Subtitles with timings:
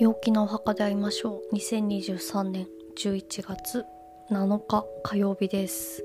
[0.00, 1.54] 陽気なお墓で会いましょう。
[1.54, 2.66] 2023年
[2.98, 3.84] 11月
[4.30, 6.04] 7日火曜日です。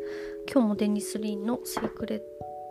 [0.52, 2.22] 今日もデニス・リンの Sacred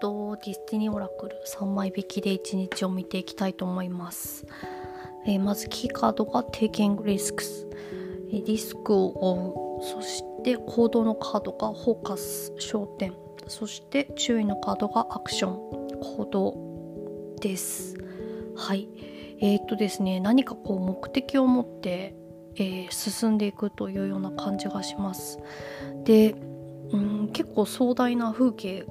[0.01, 4.47] Destiny Oracle 3枚引きで1日を見ていきたいと思います、
[5.27, 7.67] えー、まずキーカードが Taking Risks
[8.31, 13.13] リスクを負うそして行動のカードがフォーカス焦点。
[13.49, 15.55] そして注意のカードが Action
[16.01, 17.97] 行動です。
[18.59, 18.89] はい。
[19.41, 22.17] えー、っとですね何かこう目的を持って、
[22.57, 25.39] えー、進んでいくというような感じがします。
[26.05, 26.35] で
[26.91, 28.85] うん結構壮大な風景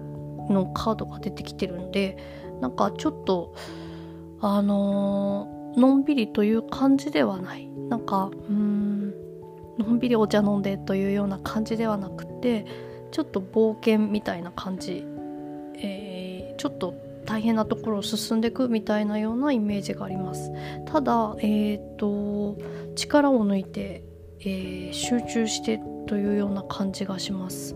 [0.50, 2.18] のカードが出てきてるんで
[2.62, 3.54] なんかちょっと
[4.40, 7.68] あのー、のんびりという感じではない。
[7.90, 9.14] なんかうん
[9.78, 12.66] のんびりお茶飲んでというような感じではなくて
[13.12, 15.06] ちょっと冒険みたいな感じ、
[15.80, 16.94] えー、ちょっと
[17.28, 20.52] 大変なところを進んでいくみたいなようなイメージがあります。
[20.86, 22.58] ただ、えーと、
[22.96, 24.04] 力を抜いて、
[24.40, 27.76] えー、集中してというような感じがします、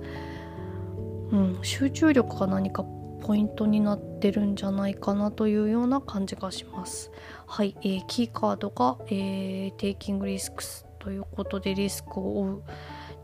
[1.31, 2.85] うん、集中力が何か
[3.21, 7.11] ポイントになってるんじゃないかなというような感じがします。
[7.45, 12.63] はい、えー、キーカードが、えー、テイキングリスクスということでリスクを負う。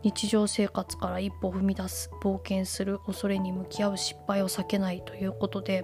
[0.03, 5.83] 日常生活から一歩踏み出す冒険する恐れに向き合う失敗を避けないということで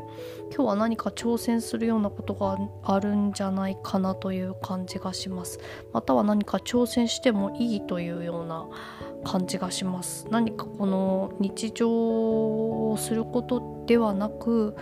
[0.53, 5.59] 今日は何か挑戦するようなことがあるんじゃないかなという感じがします。
[5.91, 8.67] または何か挑戦してもいいというような
[9.23, 10.28] 感じがします。
[10.30, 14.75] 何かこの日常をすることではなく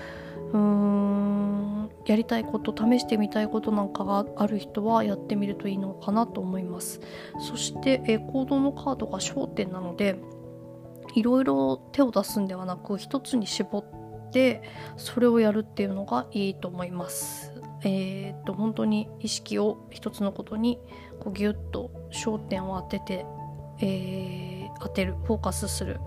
[0.52, 7.00] うーんやりたいこと試してみたいことなんかがある人はやってみるといいのかなと思います。
[7.40, 10.20] そして、え、行動のカードが焦点なので
[11.16, 13.78] いろいろ手を出すんではなく一つに絞
[14.28, 14.62] って
[14.98, 17.54] それをやるっていうのがいいと思います。
[17.86, 20.80] えー、っと本当に意識を一つのことに
[21.22, 23.26] こうギュッと焦点を当てて、
[23.80, 26.02] えー、当てるフォーカスする。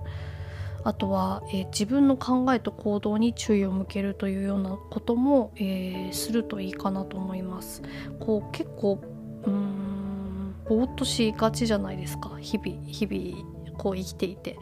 [0.85, 7.83] あとは、えー、自分の考えと行動に注意を向けるというようなことも、えー、するといいかなと思います。
[8.21, 9.01] こう結構
[9.47, 14.59] うんぼーっとしがちじゃないですか日々日々こう生きていて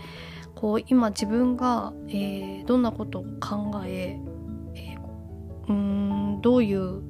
[0.55, 4.19] こう今自分が、えー、どんなことを考え
[4.75, 7.03] えー、うんどういう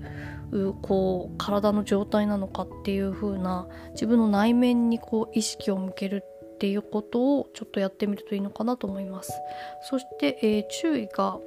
[0.82, 6.24] こう体の状態なのかっていう風な自分の内面にこう意識を向ける
[6.62, 9.32] っていうことをちょっとやってみるといいのかなと思います。
[9.82, 11.40] そして、えー、注意が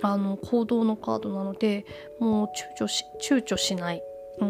[0.00, 1.84] あの行動のカードなので
[2.18, 2.46] もう
[2.80, 4.02] 躊躇し躊躇しない。
[4.38, 4.46] うー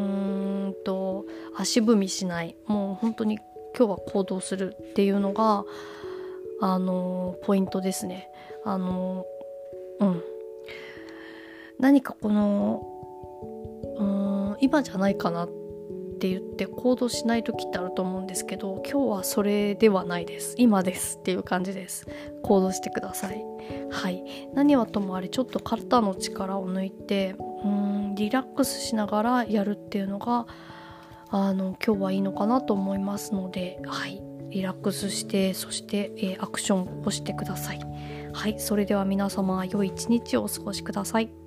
[0.68, 2.54] んと足踏みしない。
[2.66, 3.40] もう本当に
[3.76, 5.64] 今日は行動するっていうのが
[6.60, 8.28] あのポイントですね。
[8.64, 9.26] あの
[9.98, 10.22] うん。
[11.80, 12.86] 何かこの
[13.98, 15.61] うん今じゃないかなって
[16.22, 20.54] って言って行動しない時ってあると思うんですけど今日はそれではないです。
[20.56, 22.06] 今ですっていう感じです。
[22.44, 23.44] 行動してください。
[23.90, 24.22] はい。
[24.54, 27.34] 何はともあれちょっと体の力を抜いて
[27.64, 30.46] うんリラックスしながらやるっていうのが
[31.28, 34.22] あの今日はいいのかなと思いますのではい。
[34.50, 37.80] リラックスしてそして、えー、アクションを起こしてください。
[38.32, 38.60] はい。
[38.60, 41.41] それでは皆様良い一日をお過ごしください。